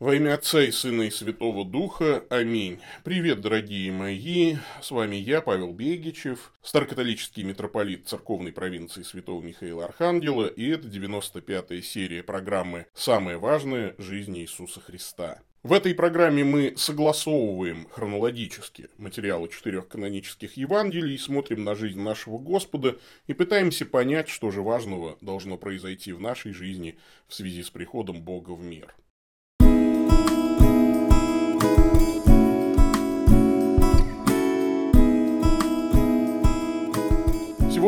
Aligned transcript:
Во 0.00 0.14
имя 0.14 0.32
Отца 0.32 0.62
и 0.62 0.70
Сына 0.70 1.02
и 1.02 1.10
Святого 1.10 1.62
Духа. 1.62 2.24
Аминь. 2.30 2.80
Привет, 3.04 3.42
дорогие 3.42 3.92
мои. 3.92 4.56
С 4.80 4.90
вами 4.90 5.16
я, 5.16 5.42
Павел 5.42 5.74
Бегичев, 5.74 6.54
старокатолический 6.62 7.42
митрополит 7.42 8.08
церковной 8.08 8.50
провинции 8.50 9.02
Святого 9.02 9.42
Михаила 9.42 9.84
Архангела, 9.84 10.46
и 10.46 10.66
это 10.70 10.88
95-я 10.88 11.82
серия 11.82 12.22
программы 12.22 12.86
«Самое 12.94 13.36
важное. 13.36 13.94
Жизнь 13.98 14.38
Иисуса 14.38 14.80
Христа». 14.80 15.42
В 15.62 15.74
этой 15.74 15.94
программе 15.94 16.44
мы 16.44 16.72
согласовываем 16.78 17.86
хронологически 17.90 18.88
материалы 18.96 19.50
четырех 19.50 19.86
канонических 19.86 20.56
Евангелий, 20.56 21.18
смотрим 21.18 21.62
на 21.62 21.74
жизнь 21.74 22.00
нашего 22.00 22.38
Господа 22.38 22.96
и 23.26 23.34
пытаемся 23.34 23.84
понять, 23.84 24.30
что 24.30 24.50
же 24.50 24.62
важного 24.62 25.18
должно 25.20 25.58
произойти 25.58 26.14
в 26.14 26.22
нашей 26.22 26.54
жизни 26.54 26.98
в 27.28 27.34
связи 27.34 27.62
с 27.62 27.68
приходом 27.68 28.22
Бога 28.22 28.52
в 28.52 28.64
мир. 28.64 28.94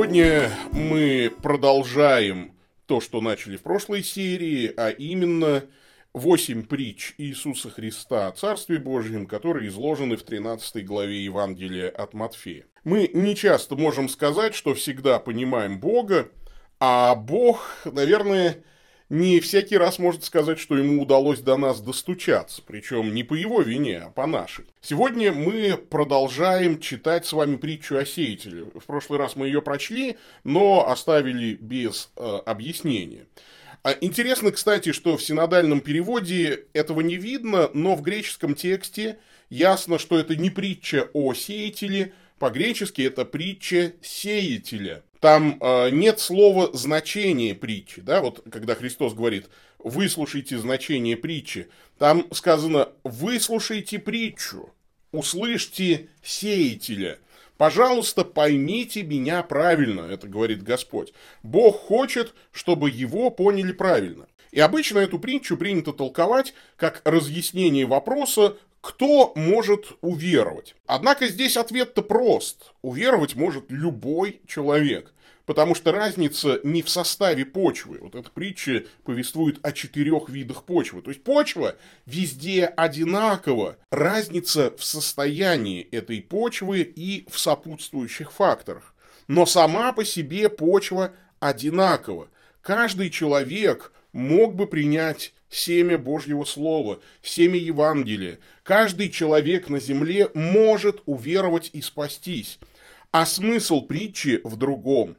Сегодня 0.03 0.51
мы 0.73 1.33
продолжаем 1.43 2.57
то, 2.87 3.01
что 3.01 3.21
начали 3.21 3.57
в 3.57 3.63
прошлой 3.63 4.03
серии, 4.03 4.75
а 4.77 4.91
именно 4.91 5.63
восемь 6.13 6.65
притч 6.65 7.15
Иисуса 7.19 7.71
Христа 7.71 8.27
о 8.27 8.33
Царстве 8.33 8.81
Божьем, 8.81 9.29
которые 9.29 9.69
изложены 9.69 10.17
в 10.17 10.25
13 10.25 10.85
главе 10.85 11.23
Евангелия 11.23 11.89
от 11.89 12.15
Матфея. 12.15 12.65
Мы 12.83 13.11
не 13.15 13.37
часто 13.37 13.77
можем 13.77 14.09
сказать, 14.09 14.57
что 14.57 14.75
всегда 14.75 15.21
понимаем 15.21 15.79
Бога, 15.79 16.31
а 16.81 17.15
Бог, 17.15 17.65
наверное, 17.85 18.65
не 19.13 19.41
всякий 19.41 19.77
раз 19.77 19.99
может 19.99 20.25
сказать, 20.25 20.59
что 20.59 20.75
ему 20.75 21.03
удалось 21.03 21.41
до 21.41 21.59
нас 21.59 21.83
достучаться, 21.83 22.63
причем 22.67 23.13
не 23.13 23.23
по 23.23 23.35
его 23.35 23.61
вине, 23.61 23.99
а 23.99 24.11
по 24.11 24.27
нашей. 24.27 24.65
Сегодня 24.81 25.33
мы 25.33 25.77
продолжаем 25.77 26.81
читать 26.81 27.27
с 27.27 27.35
вами 27.35 27.57
притчу 27.57 27.99
о 27.99 28.07
сеятеле. 28.07 28.65
В 28.75 28.87
прошлый 28.87 29.19
раз 29.19 29.37
мы 29.37 29.49
ее 29.49 29.61
прочли, 29.61 30.17
но 30.45 30.89
оставили 30.89 31.59
без 31.61 32.11
э, 32.17 32.39
объяснения. 32.47 33.27
А 33.83 33.95
интересно, 34.01 34.51
кстати, 34.51 34.93
что 34.93 35.19
в 35.19 35.23
синодальном 35.23 35.83
переводе 35.83 36.65
этого 36.73 37.03
не 37.03 37.17
видно, 37.17 37.69
но 37.75 37.97
в 37.97 38.01
греческом 38.01 38.55
тексте 38.55 39.19
ясно, 39.51 39.99
что 39.99 40.19
это 40.19 40.37
не 40.37 40.49
притча 40.49 41.11
о 41.13 41.35
сеятеле, 41.35 42.15
по-гречески 42.39 43.03
это 43.03 43.27
притча 43.27 43.93
сеятеля. 44.01 45.03
Там 45.23 45.57
э, 45.61 45.91
нет 45.91 46.19
слова 46.19 46.71
значение 46.73 47.55
притчи, 47.55 48.01
да, 48.01 48.21
вот 48.21 48.45
когда 48.51 48.75
Христос 48.75 49.15
говорит, 49.15 49.49
выслушайте 49.79 50.59
значение 50.59 51.17
притчи, 51.17 51.69
там 51.97 52.27
сказано, 52.33 52.89
выслушайте 53.05 54.01
притчу, 54.01 54.75
услышьте 55.13 56.09
сеятеля. 56.25 57.21
Пожалуйста, 57.57 58.25
поймите 58.25 59.05
меня 59.05 59.45
правильно, 59.45 60.01
это 60.01 60.27
говорит 60.27 60.65
Господь. 60.65 61.13
Бог 61.45 61.77
хочет, 61.77 62.35
чтобы 62.51 62.91
его 62.91 63.31
поняли 63.31 63.71
правильно. 63.71 64.27
И 64.51 64.59
обычно 64.59 64.99
эту 64.99 65.21
притчу 65.21 65.57
принято 65.57 65.93
толковать 65.93 66.53
как 66.75 67.01
разъяснение 67.05 67.87
вопроса, 67.87 68.57
кто 68.83 69.33
может 69.37 69.93
уверовать? 70.01 70.75
Однако 70.87 71.29
здесь 71.29 71.57
ответ-то 71.57 72.03
прост. 72.03 72.73
Уверовать 72.83 73.37
может 73.37 73.71
любой 73.71 74.41
человек. 74.49 75.15
Потому 75.47 75.77
что 75.77 75.93
разница 75.93 76.59
не 76.65 76.83
в 76.83 76.91
составе 76.91 77.45
почвы. 77.45 77.99
Вот 78.01 78.17
эта 78.17 78.29
притча 78.29 78.85
повествует 79.05 79.65
о 79.65 79.71
четырех 79.71 80.29
видах 80.29 80.65
почвы. 80.65 81.01
То 81.01 81.11
есть 81.11 81.23
почва 81.23 81.77
везде 82.07 82.67
одинакова. 82.67 83.77
Разница 83.91 84.75
в 84.77 84.85
состоянии 84.85 85.83
этой 85.83 86.21
почвы 86.21 86.81
и 86.81 87.25
в 87.31 87.39
сопутствующих 87.39 88.33
факторах. 88.33 88.95
Но 89.29 89.47
сама 89.47 89.93
по 89.93 90.05
себе 90.05 90.49
почва 90.49 91.13
одинакова. 91.39 92.29
Каждый 92.63 93.11
человек 93.11 93.93
мог 94.13 94.57
бы 94.57 94.67
принять 94.67 95.35
семя 95.53 95.99
Божьего 95.99 96.45
Слова, 96.45 97.01
семя 97.23 97.59
Евангелия. 97.59 98.39
Каждый 98.65 99.11
человек 99.11 99.69
на 99.69 99.79
земле 99.79 100.31
может 100.35 101.03
уверовать 101.07 101.71
и 101.73 101.83
спастись. 101.83 102.59
А 103.13 103.27
смысл 103.27 103.83
притчи 103.83 104.41
в 104.43 104.57
другом. 104.57 105.17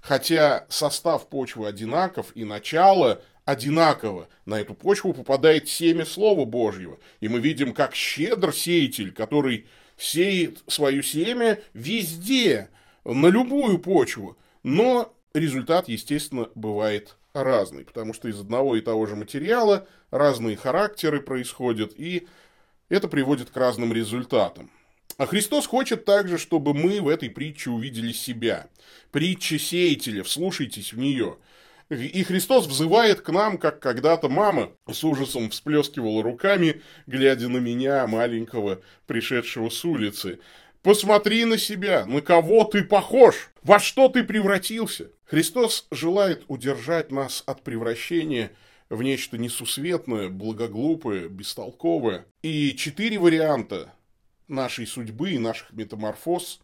Хотя 0.00 0.66
состав 0.68 1.28
почвы 1.28 1.66
одинаков 1.66 2.32
и 2.34 2.44
начало 2.44 3.20
одинаково, 3.44 4.28
на 4.46 4.60
эту 4.60 4.74
почву 4.74 5.12
попадает 5.12 5.68
семя 5.68 6.06
Слова 6.06 6.44
Божьего. 6.44 6.98
И 7.20 7.28
мы 7.28 7.40
видим, 7.40 7.74
как 7.74 7.94
щедр 7.94 8.54
сеятель, 8.54 9.12
который 9.12 9.66
сеет 9.96 10.62
свое 10.68 11.02
семя 11.02 11.60
везде, 11.74 12.68
на 13.04 13.26
любую 13.26 13.78
почву. 13.80 14.38
Но 14.62 15.12
результат, 15.34 15.88
естественно, 15.88 16.48
бывает 16.54 17.16
разный, 17.34 17.84
потому 17.84 18.12
что 18.12 18.28
из 18.28 18.38
одного 18.40 18.76
и 18.76 18.80
того 18.80 19.06
же 19.06 19.16
материала 19.16 19.86
разные 20.10 20.56
характеры 20.56 21.20
происходят, 21.20 21.92
и 21.96 22.26
это 22.88 23.08
приводит 23.08 23.50
к 23.50 23.56
разным 23.56 23.92
результатам. 23.92 24.70
А 25.18 25.26
Христос 25.26 25.66
хочет 25.66 26.04
также, 26.04 26.38
чтобы 26.38 26.74
мы 26.74 27.00
в 27.00 27.08
этой 27.08 27.30
притче 27.30 27.70
увидели 27.70 28.12
себя. 28.12 28.68
Притча 29.10 29.58
сеятеля, 29.58 30.22
вслушайтесь 30.22 30.92
в 30.92 30.98
нее. 30.98 31.36
И 31.90 32.22
Христос 32.22 32.66
взывает 32.66 33.20
к 33.20 33.28
нам, 33.28 33.58
как 33.58 33.78
когда-то 33.78 34.30
мама 34.30 34.72
с 34.90 35.04
ужасом 35.04 35.50
всплескивала 35.50 36.22
руками, 36.22 36.80
глядя 37.06 37.48
на 37.48 37.58
меня, 37.58 38.06
маленького, 38.06 38.80
пришедшего 39.06 39.68
с 39.68 39.84
улицы. 39.84 40.38
Посмотри 40.82 41.44
на 41.44 41.58
себя, 41.58 42.06
на 42.06 42.22
кого 42.22 42.64
ты 42.64 42.82
похож, 42.82 43.51
во 43.62 43.78
что 43.78 44.08
ты 44.08 44.24
превратился. 44.24 45.10
Христос 45.24 45.86
желает 45.90 46.44
удержать 46.48 47.10
нас 47.10 47.42
от 47.46 47.62
превращения 47.62 48.52
в 48.88 49.02
нечто 49.02 49.38
несусветное, 49.38 50.28
благоглупое, 50.28 51.28
бестолковое. 51.28 52.26
И 52.42 52.74
четыре 52.76 53.18
варианта 53.18 53.92
нашей 54.48 54.86
судьбы 54.86 55.32
и 55.32 55.38
наших 55.38 55.72
метаморфоз 55.72 56.60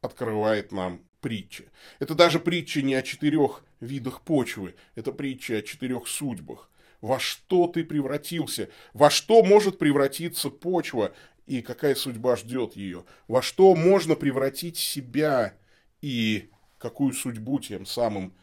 открывает 0.00 0.72
нам 0.72 1.02
притча. 1.20 1.64
Это 1.98 2.14
даже 2.14 2.40
притча 2.40 2.82
не 2.82 2.94
о 2.94 3.02
четырех 3.02 3.62
видах 3.80 4.22
почвы, 4.22 4.74
это 4.94 5.12
притча 5.12 5.58
о 5.58 5.62
четырех 5.62 6.08
судьбах. 6.08 6.70
Во 7.00 7.20
что 7.20 7.68
ты 7.68 7.84
превратился? 7.84 8.70
Во 8.92 9.08
что 9.08 9.44
может 9.44 9.78
превратиться 9.78 10.50
почва? 10.50 11.12
и 11.48 11.62
какая 11.62 11.94
судьба 11.94 12.36
ждет 12.36 12.76
ее, 12.76 13.04
во 13.26 13.42
что 13.42 13.74
можно 13.74 14.14
превратить 14.14 14.76
себя 14.76 15.54
и 16.00 16.50
какую 16.78 17.12
судьбу 17.12 17.58
тем 17.60 17.86
самым 17.86 18.34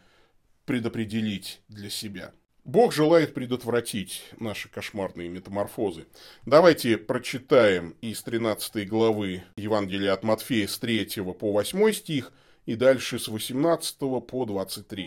предопределить 0.65 1.61
для 1.67 1.89
себя. 1.89 2.31
Бог 2.65 2.93
желает 2.93 3.35
предотвратить 3.35 4.23
наши 4.39 4.69
кошмарные 4.69 5.29
метаморфозы. 5.29 6.07
Давайте 6.47 6.97
прочитаем 6.97 7.95
из 8.01 8.23
13 8.23 8.87
главы 8.89 9.43
Евангелия 9.55 10.13
от 10.13 10.23
Матфея 10.23 10.67
с 10.67 10.79
3 10.79 11.05
по 11.39 11.51
8 11.51 11.91
стих 11.93 12.33
и 12.65 12.75
дальше 12.75 13.19
с 13.19 13.27
18 13.27 13.99
по 14.25 14.45
23. 14.45 15.03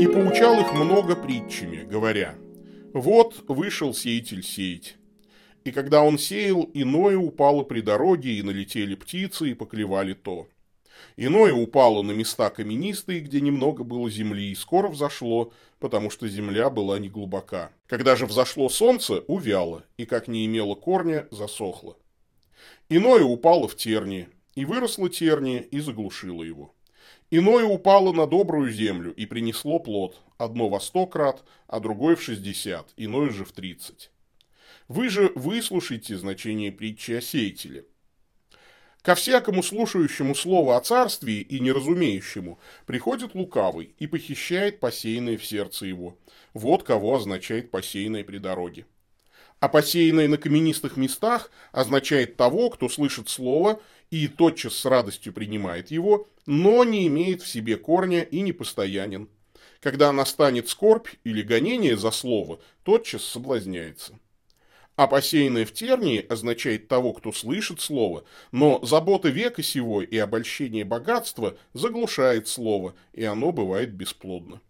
«И 0.00 0.06
поучал 0.06 0.58
их 0.58 0.72
много 0.72 1.14
притчами, 1.14 1.84
говоря, 1.84 2.34
«Вот 2.94 3.44
вышел 3.46 3.92
сеятель 3.92 4.42
сеять. 4.42 4.96
И 5.64 5.72
когда 5.72 6.02
он 6.02 6.16
сеял, 6.16 6.70
иное 6.72 7.18
упало 7.18 7.62
при 7.62 7.82
дороге, 7.82 8.32
и 8.32 8.42
налетели 8.42 8.94
птицы, 8.94 9.50
и 9.50 9.54
поклевали 9.54 10.14
то. 10.14 10.48
Иное 11.16 11.52
упало 11.52 12.02
на 12.02 12.12
места 12.12 12.50
каменистые, 12.50 13.20
где 13.20 13.40
немного 13.40 13.84
было 13.84 14.10
земли, 14.10 14.50
и 14.50 14.54
скоро 14.54 14.88
взошло, 14.88 15.52
потому 15.78 16.10
что 16.10 16.28
земля 16.28 16.68
была 16.68 16.98
неглубока. 16.98 17.72
Когда 17.86 18.16
же 18.16 18.26
взошло 18.26 18.68
солнце, 18.68 19.20
увяло, 19.26 19.84
и 19.96 20.04
как 20.04 20.28
не 20.28 20.44
имело 20.46 20.74
корня, 20.74 21.26
засохло. 21.30 21.96
Иное 22.88 23.24
упало 23.24 23.66
в 23.68 23.76
тернии, 23.76 24.28
и 24.54 24.64
выросло 24.64 25.08
терние, 25.08 25.62
и 25.62 25.80
заглушило 25.80 26.42
его. 26.42 26.74
Иное 27.30 27.64
упало 27.64 28.12
на 28.12 28.26
добрую 28.26 28.70
землю 28.70 29.12
и 29.12 29.26
принесло 29.26 29.78
плод, 29.78 30.20
одно 30.38 30.68
во 30.68 30.80
сто 30.80 31.06
крат, 31.06 31.44
а 31.66 31.80
другое 31.80 32.14
в 32.14 32.22
шестьдесят, 32.22 32.92
иное 32.96 33.30
же 33.30 33.44
в 33.44 33.52
тридцать. 33.52 34.10
Вы 34.88 35.08
же 35.08 35.32
выслушайте 35.34 36.16
значение 36.16 36.70
притчи 36.70 37.12
о 37.12 37.20
сеятеле. 37.20 37.86
Ко 39.06 39.14
всякому 39.14 39.62
слушающему 39.62 40.34
слово 40.34 40.76
о 40.76 40.80
царствии 40.80 41.40
и 41.40 41.60
неразумеющему 41.60 42.58
приходит 42.86 43.36
лукавый 43.36 43.94
и 44.00 44.08
похищает 44.08 44.80
посеянное 44.80 45.38
в 45.38 45.46
сердце 45.46 45.86
его. 45.86 46.18
Вот 46.54 46.82
кого 46.82 47.14
означает 47.14 47.70
посеянное 47.70 48.24
при 48.24 48.38
дороге. 48.38 48.84
А 49.60 49.68
посеянное 49.68 50.26
на 50.26 50.38
каменистых 50.38 50.96
местах 50.96 51.52
означает 51.70 52.36
того, 52.36 52.68
кто 52.68 52.88
слышит 52.88 53.28
слово 53.28 53.80
и 54.10 54.26
тотчас 54.26 54.74
с 54.74 54.84
радостью 54.84 55.32
принимает 55.32 55.92
его, 55.92 56.26
но 56.44 56.82
не 56.82 57.06
имеет 57.06 57.42
в 57.42 57.46
себе 57.46 57.76
корня 57.76 58.22
и 58.22 58.40
не 58.40 58.50
постоянен. 58.50 59.28
Когда 59.80 60.10
настанет 60.10 60.68
скорбь 60.68 61.10
или 61.22 61.42
гонение 61.42 61.96
за 61.96 62.10
слово, 62.10 62.58
тотчас 62.82 63.22
соблазняется. 63.22 64.18
А 64.96 65.06
посеянное 65.06 65.66
в 65.66 65.72
тернии 65.72 66.24
означает 66.26 66.88
того, 66.88 67.12
кто 67.12 67.30
слышит 67.30 67.80
слово, 67.80 68.24
но 68.50 68.80
забота 68.82 69.28
века 69.28 69.62
сего 69.62 70.02
и 70.02 70.16
обольщение 70.16 70.86
богатства 70.86 71.56
заглушает 71.74 72.48
слово, 72.48 72.94
и 73.12 73.22
оно 73.22 73.52
бывает 73.52 73.92
бесплодно. 73.92 74.62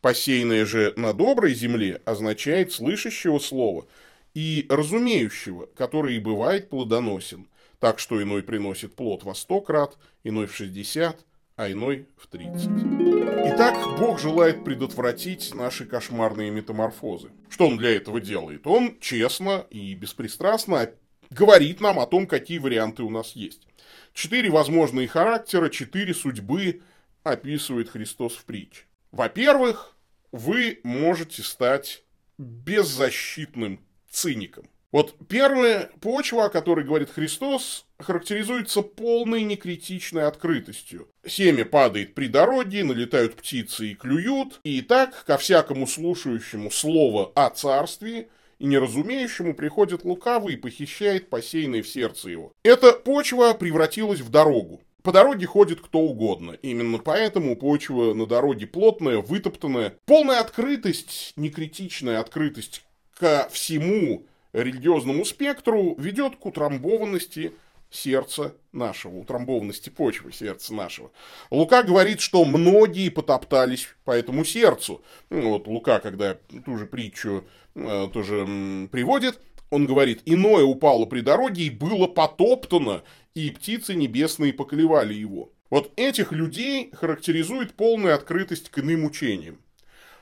Посеянное 0.00 0.64
же 0.64 0.94
на 0.96 1.12
доброй 1.12 1.54
земле 1.54 2.00
означает 2.06 2.72
слышащего 2.72 3.38
слова 3.38 3.86
и 4.32 4.66
разумеющего, 4.70 5.66
который 5.76 6.16
и 6.16 6.20
бывает 6.20 6.70
плодоносен, 6.70 7.46
так 7.78 7.98
что 7.98 8.22
иной 8.22 8.42
приносит 8.42 8.96
плод 8.96 9.22
во 9.22 9.34
сто 9.34 9.60
крат, 9.60 9.98
иной 10.24 10.46
в 10.46 10.56
шестьдесят, 10.56 11.26
а 11.56 11.70
иной 11.70 12.06
в 12.16 12.26
тридцать. 12.26 12.70
Итак, 13.54 13.98
Бог 13.98 14.18
желает 14.18 14.64
предотвратить 14.64 15.54
наши 15.54 15.84
кошмарные 15.84 16.50
метаморфозы. 16.50 17.30
Что 17.48 17.66
Он 17.66 17.76
для 17.76 17.94
этого 17.94 18.20
делает? 18.20 18.66
Он 18.66 18.98
честно 19.00 19.66
и 19.70 19.94
беспристрастно 19.94 20.90
говорит 21.30 21.80
нам 21.80 21.98
о 21.98 22.06
том, 22.06 22.26
какие 22.26 22.58
варианты 22.58 23.02
у 23.02 23.10
нас 23.10 23.32
есть. 23.32 23.66
Четыре 24.14 24.50
возможные 24.50 25.08
характера, 25.08 25.68
четыре 25.68 26.14
судьбы 26.14 26.82
описывает 27.22 27.88
Христос 27.88 28.34
в 28.34 28.44
притче. 28.44 28.84
Во-первых, 29.10 29.96
вы 30.30 30.80
можете 30.82 31.42
стать 31.42 32.02
беззащитным 32.38 33.80
циником. 34.10 34.68
Вот 34.90 35.14
первая 35.28 35.90
почва, 36.00 36.46
о 36.46 36.50
которой 36.50 36.84
говорит 36.84 37.10
Христос, 37.10 37.86
характеризуется 38.02 38.82
полной 38.82 39.42
некритичной 39.42 40.26
открытостью. 40.26 41.08
Семя 41.26 41.64
падает 41.64 42.14
при 42.14 42.26
дороге, 42.26 42.84
налетают 42.84 43.34
птицы 43.34 43.88
и 43.88 43.94
клюют, 43.94 44.60
и 44.64 44.82
так 44.82 45.24
ко 45.24 45.38
всякому 45.38 45.86
слушающему 45.86 46.70
слово 46.70 47.32
о 47.34 47.50
царстве 47.50 48.28
и 48.58 48.66
неразумеющему 48.66 49.54
приходит 49.54 50.04
лукавый 50.04 50.54
и 50.54 50.56
похищает 50.56 51.30
посеянное 51.30 51.82
в 51.82 51.88
сердце 51.88 52.30
его. 52.30 52.52
Эта 52.62 52.92
почва 52.92 53.54
превратилась 53.54 54.20
в 54.20 54.30
дорогу. 54.30 54.80
По 55.02 55.10
дороге 55.10 55.46
ходит 55.46 55.80
кто 55.80 55.98
угодно. 55.98 56.52
Именно 56.62 56.98
поэтому 56.98 57.56
почва 57.56 58.14
на 58.14 58.26
дороге 58.26 58.68
плотная, 58.68 59.18
вытоптанная. 59.18 59.94
Полная 60.06 60.38
открытость, 60.38 61.32
некритичная 61.36 62.20
открытость 62.20 62.84
ко 63.18 63.48
всему 63.50 64.26
религиозному 64.52 65.24
спектру 65.24 65.96
ведет 65.98 66.36
к 66.36 66.46
утрамбованности 66.46 67.52
сердца 67.92 68.54
нашего, 68.72 69.18
утрамбованности 69.18 69.90
почвы 69.90 70.32
сердца 70.32 70.74
нашего. 70.74 71.10
Лука 71.50 71.82
говорит, 71.82 72.20
что 72.20 72.44
многие 72.44 73.10
потоптались 73.10 73.88
по 74.04 74.12
этому 74.12 74.44
сердцу. 74.44 75.02
Ну, 75.30 75.50
вот 75.50 75.66
Лука, 75.66 76.00
когда 76.00 76.34
ту 76.64 76.78
же 76.78 76.86
притчу 76.86 77.44
э, 77.74 78.08
тоже 78.12 78.88
приводит, 78.90 79.40
он 79.70 79.86
говорит, 79.86 80.22
иное 80.26 80.64
упало 80.64 81.06
при 81.06 81.20
дороге 81.20 81.64
и 81.64 81.70
было 81.70 82.06
потоптано, 82.06 83.02
и 83.34 83.50
птицы 83.50 83.94
небесные 83.94 84.52
поколевали 84.52 85.14
его. 85.14 85.50
Вот 85.70 85.90
этих 85.96 86.32
людей 86.32 86.90
характеризует 86.92 87.72
полная 87.72 88.14
открытость 88.14 88.68
к 88.68 88.78
иным 88.78 89.04
учениям. 89.04 89.58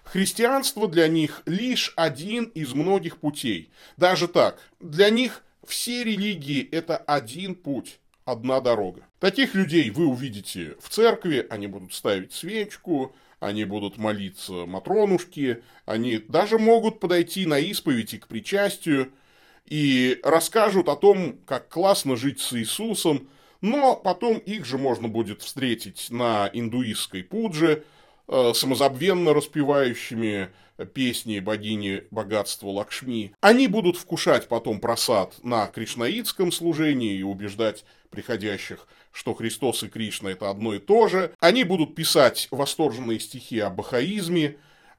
Христианство 0.05 0.87
для 0.89 1.09
них 1.09 1.43
лишь 1.47 1.93
один 1.97 2.45
из 2.45 2.75
многих 2.75 3.19
путей. 3.19 3.73
Даже 3.97 4.29
так, 4.29 4.61
для 4.79 5.11
них 5.11 5.43
все 5.67 6.05
религии– 6.05 6.67
это 6.73 6.97
один 6.97 7.55
путь, 7.55 8.01
одна 8.25 8.61
дорога. 8.61 9.07
Таких 9.19 9.55
людей 9.55 9.91
вы 9.91 10.07
увидите 10.07 10.77
в 10.81 10.89
церкви, 10.89 11.47
они 11.51 11.67
будут 11.67 11.93
ставить 11.93 12.33
свечку, 12.33 13.15
они 13.39 13.65
будут 13.65 13.97
молиться 13.97 14.67
Матронушке, 14.67 15.63
они 15.87 16.19
даже 16.19 16.59
могут 16.59 17.01
подойти 17.01 17.47
на 17.47 17.59
исповедь 17.59 18.15
и 18.15 18.19
к 18.19 18.29
причастию, 18.29 19.13
и 19.67 20.19
расскажут 20.23 20.89
о 20.89 20.97
том, 20.97 21.39
как 21.47 21.69
классно 21.69 22.17
жить 22.17 22.41
с 22.41 22.53
Иисусом, 22.53 23.29
но 23.61 23.97
потом 23.97 24.39
их 24.39 24.65
же 24.65 24.79
можно 24.79 25.09
будет 25.09 25.43
встретить 25.43 26.09
на 26.11 26.51
индуистской 26.53 27.23
пудже, 27.23 27.85
самозабвенно 28.55 29.35
распевающими 29.35 30.51
песни 30.95 31.41
богини 31.41 32.05
богатства 32.11 32.69
Лакшми. 32.69 33.35
Они 33.41 33.67
будут 33.67 33.97
вкушать 33.97 34.49
потом 34.49 34.81
просад 34.81 35.35
на 35.43 35.67
кришнаитском 35.67 36.53
служении 36.53 37.17
и 37.17 37.23
убеждать 37.23 37.85
приходящих, 38.11 38.87
что 39.13 39.35
Христос 39.35 39.83
и 39.83 39.89
Кришна 39.89 40.31
это 40.31 40.51
одно 40.51 40.75
и 40.75 40.79
то 40.79 41.09
же. 41.09 41.33
Они 41.41 41.65
будут 41.65 41.95
писать 41.95 42.49
восторженные 42.51 43.21
стихи 43.21 43.59
о 43.59 43.71
бахаизме, 43.71 44.57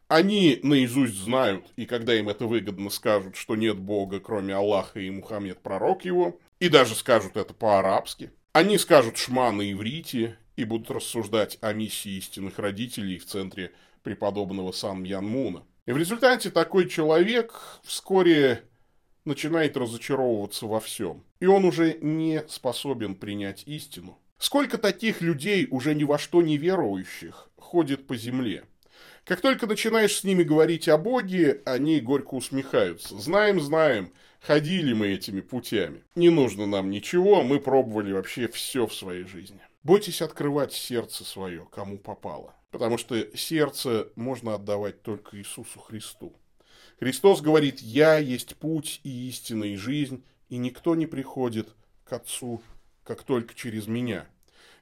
они 0.07 0.59
наизусть 0.61 1.15
знают, 1.15 1.65
и 1.77 1.85
когда 1.85 2.13
им 2.13 2.27
это 2.27 2.45
выгодно, 2.45 2.89
скажут, 2.89 3.37
что 3.37 3.55
нет 3.55 3.77
Бога, 3.77 4.19
кроме 4.19 4.53
Аллаха 4.53 4.99
и 4.99 5.09
Мухаммед 5.09 5.59
пророк 5.59 6.03
его, 6.03 6.37
и 6.59 6.67
даже 6.67 6.95
скажут 6.95 7.37
это 7.37 7.53
по-арабски. 7.53 8.31
Они 8.51 8.77
скажут 8.77 9.17
шма 9.17 9.51
на 9.51 9.71
иврите 9.71 10.37
и 10.61 10.65
будут 10.65 10.91
рассуждать 10.91 11.57
о 11.61 11.73
миссии 11.73 12.17
истинных 12.17 12.59
родителей 12.59 13.17
в 13.17 13.25
центре 13.25 13.71
преподобного 14.03 14.71
Сан 14.71 15.03
Янмуна. 15.03 15.63
И 15.87 15.91
в 15.91 15.97
результате 15.97 16.51
такой 16.51 16.87
человек 16.87 17.79
вскоре 17.83 18.63
начинает 19.25 19.75
разочаровываться 19.75 20.67
во 20.67 20.79
всем. 20.79 21.23
И 21.39 21.47
он 21.47 21.65
уже 21.65 21.97
не 22.01 22.43
способен 22.47 23.15
принять 23.15 23.63
истину. 23.65 24.19
Сколько 24.37 24.77
таких 24.77 25.21
людей, 25.21 25.67
уже 25.69 25.95
ни 25.95 26.03
во 26.03 26.17
что 26.17 26.41
не 26.41 26.57
верующих, 26.57 27.49
ходит 27.57 28.05
по 28.05 28.15
земле? 28.15 28.63
Как 29.25 29.41
только 29.41 29.65
начинаешь 29.65 30.15
с 30.15 30.23
ними 30.23 30.43
говорить 30.43 30.87
о 30.87 30.97
Боге, 30.97 31.61
они 31.65 31.99
горько 31.99 32.35
усмехаются. 32.35 33.17
Знаем, 33.19 33.59
знаем, 33.59 34.13
ходили 34.39 34.93
мы 34.93 35.09
этими 35.09 35.41
путями. 35.41 36.03
Не 36.15 36.29
нужно 36.29 36.65
нам 36.65 36.89
ничего, 36.89 37.43
мы 37.43 37.59
пробовали 37.59 38.13
вообще 38.13 38.47
все 38.47 38.85
в 38.85 38.93
своей 38.93 39.25
жизни. 39.25 39.59
Бойтесь 39.83 40.21
открывать 40.21 40.73
сердце 40.73 41.23
свое, 41.23 41.67
кому 41.71 41.97
попало. 41.97 42.53
Потому 42.69 42.97
что 42.97 43.35
сердце 43.35 44.09
можно 44.15 44.55
отдавать 44.55 45.01
только 45.01 45.37
Иисусу 45.37 45.79
Христу. 45.79 46.33
Христос 46.99 47.41
говорит, 47.41 47.79
«Я 47.79 48.17
есть 48.17 48.55
путь 48.57 49.01
и 49.03 49.27
истина 49.27 49.63
и 49.63 49.75
жизнь, 49.75 50.23
и 50.49 50.57
никто 50.57 50.95
не 50.95 51.07
приходит 51.07 51.75
к 52.05 52.13
Отцу, 52.13 52.61
как 53.03 53.23
только 53.23 53.55
через 53.55 53.87
меня». 53.87 54.27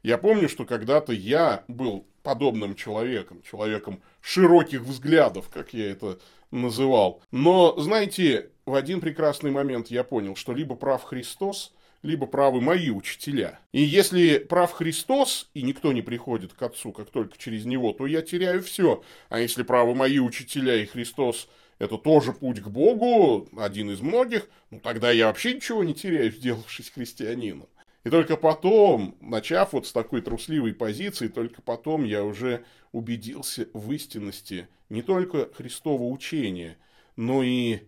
Я 0.03 0.17
помню, 0.17 0.47
что 0.47 0.65
когда-то 0.65 1.11
я 1.11 1.63
был 1.67 2.07
подобным 2.23 2.75
человеком, 2.75 3.41
человеком 3.41 4.01
широких 4.21 4.81
взглядов, 4.81 5.49
как 5.49 5.73
я 5.73 5.91
это 5.91 6.19
называл. 6.51 7.21
Но, 7.31 7.77
знаете, 7.79 8.51
в 8.65 8.75
один 8.75 9.01
прекрасный 9.01 9.51
момент 9.51 9.87
я 9.87 10.03
понял, 10.03 10.35
что 10.35 10.53
либо 10.53 10.75
прав 10.75 11.03
Христос, 11.03 11.73
либо 12.01 12.25
правы 12.25 12.61
мои 12.61 12.89
учителя. 12.89 13.59
И 13.71 13.81
если 13.81 14.37
прав 14.37 14.71
Христос, 14.71 15.49
и 15.53 15.61
никто 15.61 15.91
не 15.91 16.01
приходит 16.01 16.53
к 16.53 16.61
Отцу, 16.61 16.91
как 16.91 17.09
только 17.09 17.37
через 17.37 17.65
Него, 17.65 17.93
то 17.93 18.07
я 18.07 18.21
теряю 18.21 18.63
все. 18.63 19.03
А 19.29 19.39
если 19.39 19.63
правы 19.63 19.95
мои 19.95 20.19
учителя 20.19 20.75
и 20.75 20.85
Христос 20.85 21.49
это 21.79 21.97
тоже 21.97 22.33
путь 22.33 22.61
к 22.61 22.67
Богу, 22.67 23.47
один 23.57 23.89
из 23.89 24.01
многих, 24.01 24.47
ну 24.69 24.79
тогда 24.79 25.11
я 25.11 25.27
вообще 25.27 25.53
ничего 25.53 25.83
не 25.83 25.93
теряю, 25.93 26.31
сделавшись 26.37 26.91
христианином. 26.91 27.67
И 28.03 28.09
только 28.09 28.37
потом, 28.37 29.17
начав 29.19 29.73
вот 29.73 29.87
с 29.87 29.91
такой 29.91 30.21
трусливой 30.21 30.73
позиции, 30.73 31.27
только 31.27 31.61
потом 31.61 32.05
я 32.05 32.23
уже 32.23 32.63
убедился 32.91 33.67
в 33.73 33.91
истинности 33.91 34.67
не 34.89 35.01
только 35.01 35.49
Христова 35.53 36.03
учения, 36.03 36.77
но 37.15 37.43
и 37.43 37.81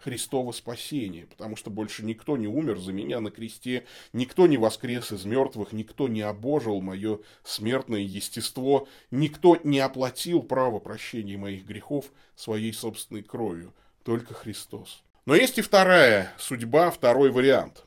Христово 0.00 0.52
спасение, 0.52 1.26
потому 1.26 1.56
что 1.56 1.70
больше 1.70 2.04
никто 2.04 2.36
не 2.36 2.46
умер 2.46 2.78
за 2.78 2.92
меня 2.92 3.20
на 3.20 3.32
кресте, 3.32 3.84
никто 4.12 4.46
не 4.46 4.56
воскрес 4.56 5.10
из 5.10 5.24
мертвых, 5.24 5.72
никто 5.72 6.06
не 6.06 6.22
обожил 6.22 6.80
мое 6.80 7.18
смертное 7.42 8.00
естество, 8.00 8.86
никто 9.10 9.58
не 9.64 9.80
оплатил 9.80 10.42
право 10.42 10.78
прощения 10.78 11.36
моих 11.36 11.64
грехов 11.64 12.12
своей 12.36 12.72
собственной 12.72 13.22
кровью, 13.22 13.74
только 14.04 14.34
Христос. 14.34 15.02
Но 15.26 15.34
есть 15.34 15.58
и 15.58 15.62
вторая 15.62 16.32
судьба, 16.38 16.90
второй 16.92 17.32
вариант. 17.32 17.84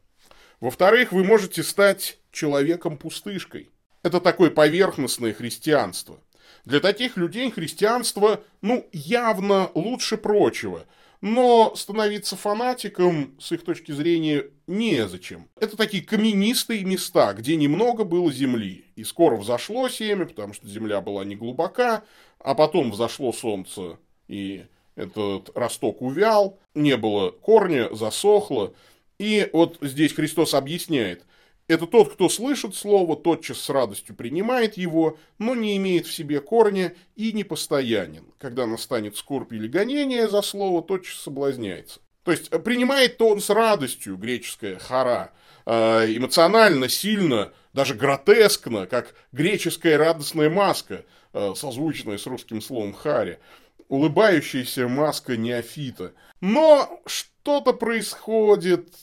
Во-вторых, 0.59 1.13
вы 1.13 1.23
можете 1.23 1.63
стать 1.63 2.19
человеком-пустышкой. 2.31 3.69
Это 4.03 4.19
такое 4.19 4.49
поверхностное 4.49 5.33
христианство. 5.33 6.19
Для 6.65 6.81
таких 6.81 7.15
людей 7.15 7.49
христианство, 7.49 8.43
ну, 8.61 8.85
явно 8.91 9.71
лучше 9.73 10.17
прочего– 10.17 10.85
но 11.21 11.73
становиться 11.75 12.35
фанатиком, 12.35 13.35
с 13.39 13.51
их 13.51 13.63
точки 13.63 13.91
зрения, 13.91 14.45
незачем. 14.65 15.47
Это 15.59 15.77
такие 15.77 16.03
каменистые 16.03 16.83
места, 16.83 17.33
где 17.33 17.55
немного 17.55 18.03
было 18.03 18.31
земли. 18.31 18.85
И 18.95 19.03
скоро 19.03 19.37
взошло 19.37 19.87
семя, 19.87 20.25
потому 20.25 20.53
что 20.53 20.67
земля 20.67 20.99
была 20.99 21.23
не 21.23 21.35
глубока, 21.35 22.03
а 22.39 22.55
потом 22.55 22.91
взошло 22.91 23.31
солнце, 23.31 23.99
и 24.27 24.65
этот 24.95 25.51
росток 25.55 26.01
увял, 26.01 26.59
не 26.73 26.97
было 26.97 27.31
корня, 27.31 27.93
засохло. 27.93 28.73
И 29.19 29.47
вот 29.53 29.77
здесь 29.81 30.13
Христос 30.13 30.55
объясняет, 30.55 31.23
это 31.67 31.87
тот, 31.87 32.13
кто 32.13 32.27
слышит 32.29 32.75
слово, 32.75 33.15
тотчас 33.15 33.59
с 33.59 33.69
радостью 33.69 34.15
принимает 34.15 34.77
его, 34.77 35.17
но 35.37 35.55
не 35.55 35.77
имеет 35.77 36.05
в 36.05 36.13
себе 36.13 36.41
корня 36.41 36.93
и 37.15 37.31
непостоянен. 37.31 38.25
Когда 38.39 38.65
настанет 38.65 39.15
скорбь 39.17 39.53
или 39.53 39.67
гонение 39.67 40.27
за 40.27 40.41
слово, 40.41 40.81
тотчас 40.81 41.15
соблазняется. 41.21 41.99
То 42.23 42.31
есть 42.31 42.49
принимает-то 42.49 43.29
он 43.29 43.41
с 43.41 43.49
радостью 43.49 44.17
греческое 44.17 44.77
хара, 44.77 45.31
э, 45.65 46.15
эмоционально, 46.15 46.87
сильно, 46.87 47.51
даже 47.73 47.95
гротескно, 47.95 48.85
как 48.85 49.15
греческая 49.31 49.97
радостная 49.97 50.49
маска, 50.49 51.05
э, 51.33 51.53
созвучная 51.55 52.17
с 52.17 52.27
русским 52.27 52.61
словом 52.61 52.93
хари, 52.93 53.39
улыбающаяся 53.87 54.87
маска 54.87 55.35
неофита. 55.35 56.13
Но 56.41 57.01
что-то 57.05 57.73
происходит, 57.73 58.93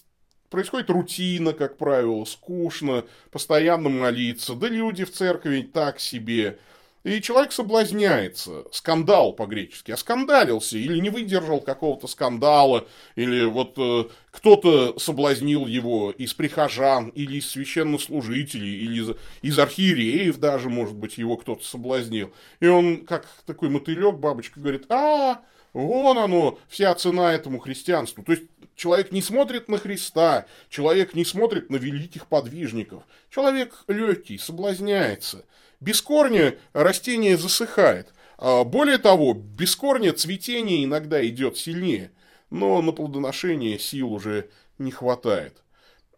происходит 0.51 0.91
рутина, 0.91 1.53
как 1.53 1.77
правило, 1.77 2.25
скучно, 2.25 3.05
постоянно 3.31 3.89
молиться, 3.89 4.55
да 4.55 4.69
люди 4.69 5.05
в 5.05 5.13
церкви 5.13 5.63
так 5.63 6.01
себе, 6.01 6.59
и 7.05 7.23
человек 7.23 7.53
соблазняется. 7.53 8.65
Скандал 8.73 9.33
по-гречески. 9.33 9.93
Оскандалился 9.93 10.77
или 10.77 10.99
не 10.99 11.11
выдержал 11.11 11.61
какого-то 11.61 12.07
скандала. 12.07 12.87
Или 13.15 13.45
вот 13.45 13.75
э, 13.79 14.05
кто-то 14.31 14.99
соблазнил 14.99 15.67
его 15.67 16.11
из 16.11 16.35
прихожан, 16.35 17.09
или 17.09 17.37
из 17.37 17.51
священнослужителей, 17.51 18.81
или 18.81 19.01
из, 19.01 19.17
из 19.43 19.59
архиереев 19.59 20.39
даже, 20.39 20.69
может 20.69 20.97
быть, 20.97 21.19
его 21.19 21.37
кто-то 21.37 21.65
соблазнил. 21.65 22.33
И 22.61 22.67
он, 22.67 23.07
как 23.07 23.27
такой 23.47 23.71
мотылек, 23.71 24.17
бабочка, 24.17 24.59
говорит, 24.61 24.85
а, 24.91 25.41
вон 25.73 26.19
оно, 26.19 26.59
вся 26.69 26.95
цена 26.95 27.33
этому 27.33 27.59
христианству. 27.59 28.23
То 28.23 28.33
есть 28.33 28.45
человек 28.75 29.13
не 29.13 29.23
смотрит 29.23 29.69
на 29.69 29.79
Христа, 29.79 30.47
человек 30.69 31.15
не 31.15 31.25
смотрит 31.25 31.71
на 31.71 31.77
великих 31.77 32.27
подвижников. 32.27 33.03
Человек 33.31 33.85
легкий, 33.89 34.39
соблазняется. 34.39 35.45
Без 35.81 36.01
корня 36.01 36.57
растение 36.73 37.37
засыхает. 37.37 38.13
А 38.39 38.65
более 38.65 38.99
того, 38.99 39.35
без 39.35 39.75
корня 39.75 40.13
цветение 40.13 40.85
иногда 40.85 41.25
идет 41.27 41.57
сильнее, 41.57 42.13
но 42.51 42.81
на 42.83 42.93
плодоношение 42.93 43.79
сил 43.79 44.13
уже 44.13 44.49
не 44.79 44.91
хватает. 44.91 45.63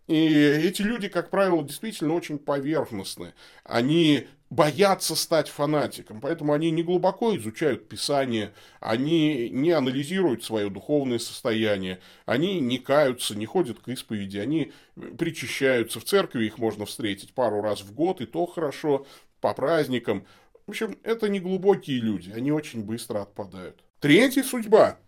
И 0.06 0.26
эти 0.26 0.82
люди, 0.82 1.08
как 1.08 1.30
правило, 1.30 1.62
действительно 1.62 2.14
очень 2.14 2.38
поверхностны. 2.38 3.32
Они 3.64 4.26
боятся 4.50 5.14
стать 5.14 5.48
фанатиком, 5.48 6.20
поэтому 6.20 6.52
они 6.52 6.72
не 6.72 6.82
глубоко 6.82 7.36
изучают 7.36 7.88
Писание, 7.88 8.52
они 8.80 9.48
не 9.48 9.70
анализируют 9.70 10.44
свое 10.44 10.68
духовное 10.68 11.20
состояние, 11.20 12.00
они 12.26 12.58
не 12.60 12.78
каются, 12.78 13.36
не 13.36 13.46
ходят 13.46 13.78
к 13.78 13.88
исповеди, 13.88 14.38
они 14.38 14.72
причащаются. 15.16 16.00
В 16.00 16.04
церкви 16.04 16.46
их 16.46 16.58
можно 16.58 16.84
встретить 16.84 17.32
пару 17.32 17.62
раз 17.62 17.82
в 17.82 17.94
год, 17.94 18.20
и 18.20 18.26
то 18.26 18.44
хорошо, 18.46 19.06
по 19.40 19.54
праздникам. 19.54 20.26
В 20.66 20.70
общем, 20.70 20.98
это 21.04 21.28
не 21.28 21.40
глубокие 21.40 22.00
люди, 22.00 22.30
они 22.30 22.50
очень 22.50 22.82
быстро 22.82 23.22
отпадают. 23.22 23.82
Третья 24.00 24.42
судьба, 24.42 24.98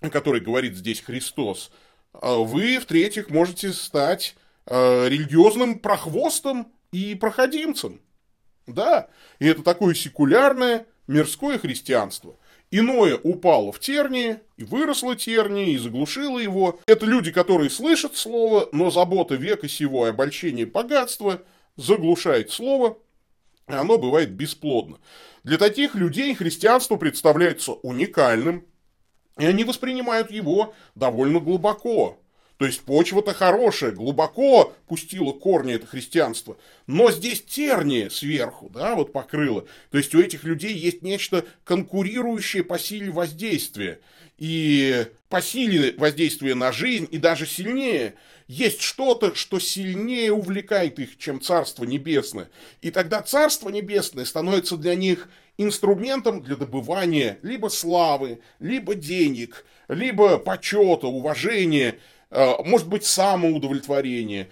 о 0.00 0.10
которой 0.10 0.40
говорит 0.40 0.74
здесь 0.74 1.00
Христос, 1.00 1.70
а 2.12 2.36
вы, 2.36 2.78
в-третьих, 2.78 3.30
можете 3.30 3.72
стать 3.72 4.34
э, 4.66 5.08
религиозным 5.08 5.78
прохвостом 5.78 6.72
и 6.90 7.14
проходимцем. 7.14 8.00
Да, 8.68 9.08
и 9.38 9.46
это 9.46 9.62
такое 9.62 9.94
секулярное 9.94 10.86
мирское 11.06 11.58
христианство. 11.58 12.36
Иное 12.70 13.18
упало 13.22 13.72
в 13.72 13.80
тернии, 13.80 14.40
и 14.58 14.64
выросло 14.64 15.16
тернии, 15.16 15.72
и 15.72 15.78
заглушило 15.78 16.38
его. 16.38 16.78
Это 16.86 17.06
люди, 17.06 17.32
которые 17.32 17.70
слышат 17.70 18.14
слово, 18.14 18.68
но 18.72 18.90
забота 18.90 19.36
века 19.36 19.68
сего 19.68 20.06
и 20.06 20.10
обольщение 20.10 20.66
богатства 20.66 21.42
заглушает 21.76 22.50
слово, 22.50 22.98
и 23.68 23.72
оно 23.72 23.96
бывает 23.96 24.32
бесплодно. 24.32 24.98
Для 25.44 25.56
таких 25.56 25.94
людей 25.94 26.34
христианство 26.34 26.96
представляется 26.96 27.72
уникальным, 27.72 28.66
и 29.38 29.46
они 29.46 29.64
воспринимают 29.64 30.30
его 30.30 30.74
довольно 30.94 31.40
глубоко. 31.40 32.18
То 32.58 32.66
есть 32.66 32.82
почва-то 32.82 33.32
хорошая, 33.34 33.92
глубоко 33.92 34.74
пустила 34.86 35.32
корни 35.32 35.74
это 35.74 35.86
христианство. 35.86 36.56
Но 36.86 37.10
здесь 37.10 37.42
терния 37.42 38.10
сверху, 38.10 38.68
да, 38.68 38.94
вот 38.94 39.12
покрыло. 39.12 39.64
То 39.90 39.98
есть 39.98 40.14
у 40.14 40.20
этих 40.20 40.44
людей 40.44 40.74
есть 40.74 41.02
нечто 41.02 41.44
конкурирующее 41.64 42.64
по 42.64 42.78
силе 42.78 43.10
воздействия. 43.10 44.00
И 44.38 45.06
по 45.28 45.40
силе 45.40 45.94
воздействия 45.96 46.54
на 46.54 46.72
жизнь, 46.72 47.08
и 47.10 47.18
даже 47.18 47.46
сильнее– 47.46 48.14
есть 48.48 48.80
что-то, 48.80 49.34
что 49.34 49.60
сильнее 49.60 50.32
увлекает 50.32 50.98
их, 50.98 51.18
чем 51.18 51.40
Царство 51.40 51.84
Небесное. 51.84 52.48
И 52.80 52.90
тогда 52.90 53.20
Царство 53.20 53.68
Небесное 53.68 54.24
становится 54.24 54.78
для 54.78 54.94
них 54.94 55.28
инструментом 55.58 56.42
для 56.42 56.56
добывания 56.56 57.38
либо 57.42 57.68
славы, 57.68 58.40
либо 58.58 58.94
денег, 58.94 59.66
либо 59.88 60.38
почета, 60.38 61.08
уважения, 61.08 61.98
может 62.30 62.88
быть, 62.88 63.04
самоудовлетворения. 63.04 64.48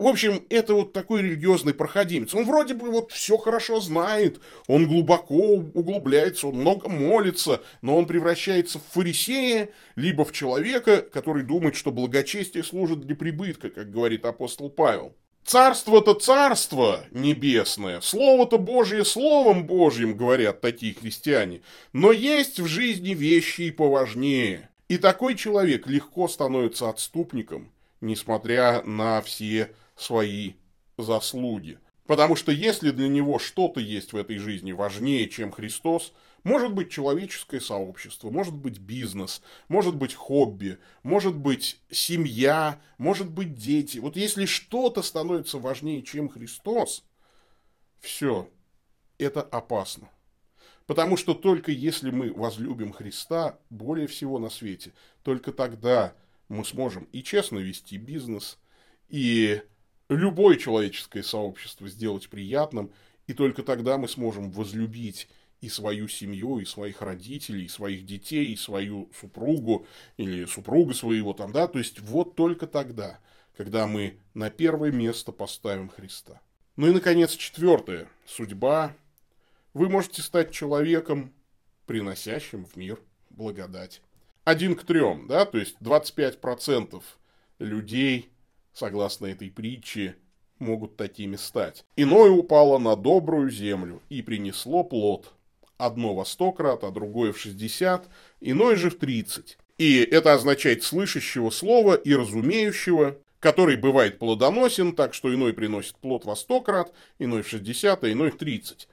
В 0.00 0.06
общем, 0.06 0.42
это 0.48 0.72
вот 0.72 0.94
такой 0.94 1.20
религиозный 1.20 1.74
проходимец. 1.74 2.34
Он 2.34 2.46
вроде 2.46 2.72
бы 2.72 2.90
вот 2.90 3.12
все 3.12 3.36
хорошо 3.36 3.80
знает, 3.80 4.40
он 4.66 4.88
глубоко 4.88 5.34
углубляется, 5.34 6.46
он 6.46 6.54
много 6.54 6.88
молится, 6.88 7.60
но 7.82 7.98
он 7.98 8.06
превращается 8.06 8.78
в 8.78 8.82
фарисея, 8.94 9.68
либо 9.96 10.24
в 10.24 10.32
человека, 10.32 11.02
который 11.02 11.42
думает, 11.42 11.76
что 11.76 11.92
благочестие 11.92 12.64
служит 12.64 13.00
для 13.00 13.14
прибытка, 13.14 13.68
как 13.68 13.90
говорит 13.90 14.24
апостол 14.24 14.70
Павел. 14.70 15.14
Царство-то 15.44 16.14
царство 16.14 17.04
небесное, 17.10 18.00
слово-то 18.00 18.56
Божье 18.56 19.04
словом 19.04 19.66
Божьим, 19.66 20.16
говорят 20.16 20.62
такие 20.62 20.94
христиане, 20.94 21.60
но 21.92 22.10
есть 22.10 22.58
в 22.58 22.66
жизни 22.66 23.10
вещи 23.10 23.62
и 23.62 23.70
поважнее. 23.70 24.69
И 24.90 24.98
такой 24.98 25.36
человек 25.36 25.86
легко 25.86 26.26
становится 26.26 26.88
отступником, 26.88 27.70
несмотря 28.00 28.82
на 28.82 29.22
все 29.22 29.72
свои 29.94 30.54
заслуги. 30.98 31.78
Потому 32.08 32.34
что 32.34 32.50
если 32.50 32.90
для 32.90 33.06
него 33.06 33.38
что-то 33.38 33.78
есть 33.78 34.12
в 34.12 34.16
этой 34.16 34.38
жизни 34.38 34.72
важнее, 34.72 35.28
чем 35.28 35.52
Христос, 35.52 36.12
может 36.42 36.72
быть 36.72 36.90
человеческое 36.90 37.60
сообщество, 37.60 38.30
может 38.30 38.52
быть 38.52 38.80
бизнес, 38.80 39.42
может 39.68 39.94
быть 39.94 40.14
хобби, 40.14 40.76
может 41.04 41.36
быть 41.36 41.80
семья, 41.92 42.80
может 42.98 43.30
быть 43.30 43.54
дети. 43.54 43.98
Вот 43.98 44.16
если 44.16 44.44
что-то 44.44 45.02
становится 45.02 45.58
важнее, 45.58 46.02
чем 46.02 46.28
Христос, 46.28 47.04
все, 48.00 48.50
это 49.18 49.40
опасно. 49.40 50.10
Потому 50.90 51.16
что 51.16 51.34
только 51.34 51.70
если 51.70 52.10
мы 52.10 52.32
возлюбим 52.32 52.92
Христа 52.92 53.60
более 53.70 54.08
всего 54.08 54.40
на 54.40 54.50
свете, 54.50 54.92
только 55.22 55.52
тогда 55.52 56.14
мы 56.48 56.64
сможем 56.64 57.04
и 57.12 57.22
честно 57.22 57.60
вести 57.60 57.96
бизнес, 57.96 58.58
и 59.08 59.62
любое 60.08 60.56
человеческое 60.56 61.22
сообщество 61.22 61.88
сделать 61.88 62.28
приятным, 62.28 62.90
и 63.28 63.34
только 63.34 63.62
тогда 63.62 63.98
мы 63.98 64.08
сможем 64.08 64.50
возлюбить 64.50 65.28
и 65.60 65.68
свою 65.68 66.08
семью, 66.08 66.58
и 66.58 66.64
своих 66.64 67.02
родителей, 67.02 67.66
и 67.66 67.68
своих 67.68 68.04
детей, 68.04 68.46
и 68.46 68.56
свою 68.56 69.12
супругу, 69.14 69.86
или 70.16 70.44
супруга 70.44 70.92
своего 70.92 71.34
там, 71.34 71.52
да, 71.52 71.68
то 71.68 71.78
есть 71.78 72.00
вот 72.00 72.34
только 72.34 72.66
тогда, 72.66 73.20
когда 73.56 73.86
мы 73.86 74.18
на 74.34 74.50
первое 74.50 74.90
место 74.90 75.30
поставим 75.30 75.88
Христа. 75.88 76.40
Ну 76.74 76.88
и, 76.88 76.90
наконец, 76.90 77.36
четвертое. 77.36 78.08
Судьба. 78.26 78.96
Вы 79.74 79.88
можете 79.88 80.22
стать 80.22 80.52
человеком, 80.52 81.32
приносящим 81.86 82.64
в 82.64 82.76
мир 82.76 82.98
благодать. 83.30 84.02
Один 84.44 84.74
к 84.74 84.84
трем, 84.84 85.26
да, 85.26 85.44
то 85.44 85.58
есть 85.58 85.76
25% 85.80 87.02
людей 87.58 88.30
согласно 88.72 89.26
этой 89.26 89.50
притче, 89.50 90.16
могут 90.58 90.96
такими 90.96 91.36
стать. 91.36 91.84
Иное 91.96 92.30
упало 92.30 92.78
на 92.78 92.96
добрую 92.96 93.50
землю 93.50 94.02
и 94.08 94.22
принесло 94.22 94.84
плод. 94.84 95.32
Одно 95.78 96.14
во 96.14 96.24
сто 96.24 96.52
крат, 96.52 96.84
а 96.84 96.90
другое 96.90 97.32
в 97.32 97.38
шестьдесят, 97.38 98.06
иное 98.40 98.76
же 98.76 98.90
в 98.90 98.98
тридцать. 98.98 99.56
И 99.78 99.98
это 99.98 100.34
означает 100.34 100.82
слышащего 100.82 101.48
слова 101.48 101.94
и 101.94 102.14
разумеющего, 102.14 103.16
который 103.38 103.76
бывает 103.76 104.18
плодоносен, 104.18 104.94
так 104.94 105.14
что 105.14 105.34
иной 105.34 105.54
приносит 105.54 105.96
плод 105.96 106.26
во 106.26 106.36
сто 106.36 106.60
крат, 106.60 106.92
иной 107.18 107.42
в 107.42 107.48
шестьдесят, 107.48 108.04
а 108.04 108.12
иной 108.12 108.30
в 108.30 108.36
тридцать. 108.36 108.88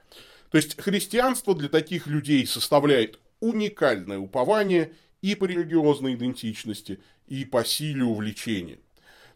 То 0.50 0.56
есть 0.56 0.80
христианство 0.80 1.54
для 1.54 1.68
таких 1.68 2.06
людей 2.06 2.46
составляет 2.46 3.18
уникальное 3.40 4.18
упование 4.18 4.92
и 5.20 5.34
по 5.34 5.44
религиозной 5.44 6.14
идентичности, 6.14 7.00
и 7.26 7.44
по 7.44 7.64
силе 7.64 8.04
увлечения. 8.04 8.78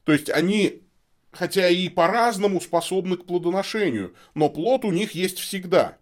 То 0.05 0.13
есть 0.13 0.31
они, 0.31 0.83
хотя 1.31 1.69
и 1.69 1.89
по-разному 1.89 2.61
способны 2.61 3.17
к 3.17 3.27
плодоношению, 3.27 4.15
но 4.35 4.49
плод 4.49 4.85
у 4.85 4.91
них 4.91 5.13
есть 5.13 5.39
всегда. 5.39 5.99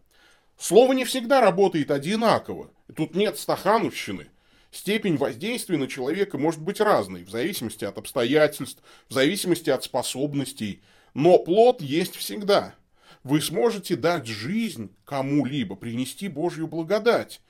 Слово 0.59 0.93
не 0.93 1.05
всегда 1.05 1.41
работает 1.41 1.91
одинаково. 1.91 2.71
Тут 2.95 3.15
нет 3.15 3.39
стахановщины. 3.39 4.29
Степень 4.71 5.17
воздействия 5.17 5.79
на 5.79 5.89
человека 5.89 6.39
может 6.39 6.61
быть 6.61 6.81
разной, 6.81 7.25
в 7.25 7.31
зависимости 7.31 7.85
от 7.85 7.99
обстоятельств, 7.99 8.81
в 9.09 9.15
зависимости 9.15 9.71
от 9.71 9.83
способностей. 9.83 10.83
Но 11.15 11.39
плод 11.39 11.83
есть 11.83 12.15
всегда. 12.15 12.75
Вы 13.23 13.41
сможете 13.41 13.97
дать 13.97 14.27
жизнь 14.27 14.95
кому-либо, 15.05 15.77
принести 15.77 16.29
Божью 16.29 16.67
благодать. 16.67 17.41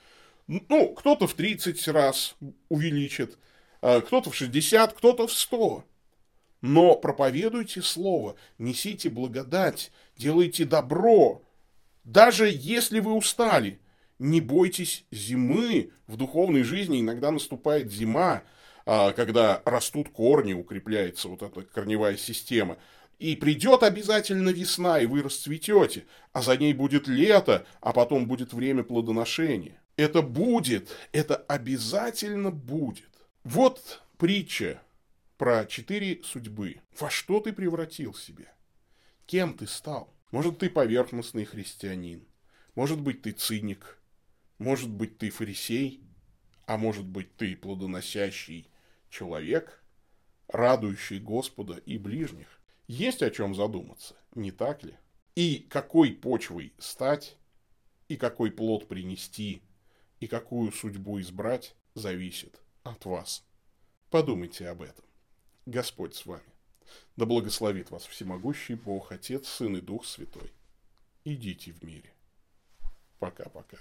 Ну, 0.47 0.93
кто-то 0.95 1.29
в 1.29 1.35
30 1.35 1.87
раз 1.89 2.37
увеличит, 2.69 3.39
а, 3.81 4.01
кто-то 4.01 4.31
в 4.31 4.35
60, 4.35 4.93
кто-то 4.93 5.29
в 5.29 5.33
100. 5.33 5.85
Но 6.61 6.97
проповедуйте 6.97 7.83
слово, 7.83 8.35
несите 8.59 9.09
благодать, 9.09 9.93
делайте 10.17 10.65
добро. 10.65 11.43
Даже 12.05 12.51
если 12.53 12.99
вы 13.01 13.15
устали, 13.15 13.81
не 14.19 14.41
бойтесь 14.41 15.05
зимы. 15.11 15.93
В 16.07 16.17
духовной 16.17 16.65
жизни 16.65 17.01
иногда 17.01 17.31
наступает 17.31 17.93
зима, 17.93 18.43
а, 18.85 19.13
когда 19.13 19.63
растут 19.65 20.09
корни, 20.11 20.53
укрепляется 20.53 21.29
вот 21.29 21.43
эта 21.43 21.63
корневая 21.63 22.17
система. 22.17 22.77
И 23.21 23.37
придет 23.37 23.83
обязательно 23.83 24.49
весна, 24.49 24.99
и 24.99 25.05
вы 25.05 25.23
расцветете, 25.23 26.07
а 26.33 26.41
за 26.41 26.57
ней 26.57 26.73
будет 26.73 27.07
лето, 27.07 27.67
а 27.83 27.93
потом 27.93 28.27
будет 28.27 28.55
время 28.55 28.83
плодоношения. 28.83 29.79
Это 29.97 30.23
будет, 30.23 30.89
это 31.13 31.37
обязательно 31.37 32.51
будет. 32.51 33.11
Вот 33.45 34.03
притча 34.17 34.81
про 35.37 35.67
четыре 35.67 36.23
судьбы. 36.25 36.81
Во 36.99 37.11
что 37.11 37.41
ты 37.41 37.53
превратил 37.53 38.15
себя? 38.15 38.51
Кем 39.27 39.53
ты 39.53 39.67
стал? 39.67 40.15
Может, 40.31 40.57
ты 40.57 40.71
поверхностный 40.71 41.45
христианин. 41.45 42.27
Может 42.75 43.03
быть, 43.03 43.21
ты 43.21 43.33
циник. 43.33 43.99
Может 44.57 44.89
быть, 44.89 45.19
ты 45.19 45.29
фарисей. 45.29 46.01
А 46.65 46.79
может 46.79 47.05
быть, 47.05 47.37
ты 47.37 47.55
плодоносящий 47.55 48.71
человек, 49.11 49.83
радующий 50.49 51.19
Господа 51.19 51.75
и 51.85 51.99
ближних. 51.99 52.60
Есть 52.93 53.23
о 53.23 53.31
чем 53.31 53.55
задуматься, 53.55 54.17
не 54.35 54.51
так 54.51 54.83
ли? 54.83 54.97
И 55.37 55.61
какой 55.71 56.11
почвой 56.11 56.73
стать, 56.79 57.37
и 58.09 58.17
какой 58.17 58.51
плод 58.51 58.89
принести, 58.89 59.63
и 60.19 60.27
какую 60.27 60.73
судьбу 60.73 61.21
избрать, 61.21 61.77
зависит 61.95 62.61
от 62.83 63.05
вас. 63.05 63.45
Подумайте 64.11 64.69
об 64.69 64.83
этом. 64.83 65.05
Господь 65.67 66.17
с 66.17 66.27
вами. 66.27 66.53
Да 67.15 67.27
благословит 67.27 67.93
вас 67.93 68.07
всемогущий 68.07 68.75
Бог, 68.75 69.13
Отец, 69.13 69.47
Сын 69.47 69.77
и 69.77 69.81
Дух 69.81 70.05
Святой. 70.05 70.53
Идите 71.23 71.71
в 71.71 71.85
мире. 71.85 72.13
Пока-пока. 73.21 73.79